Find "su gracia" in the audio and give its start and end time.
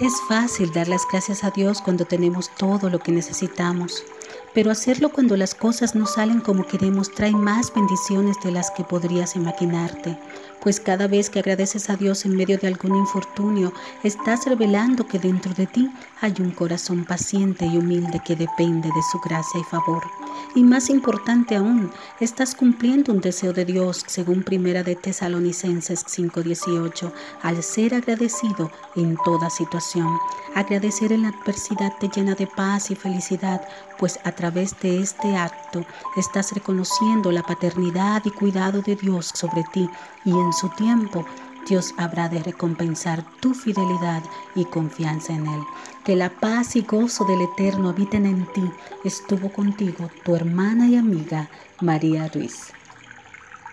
19.10-19.60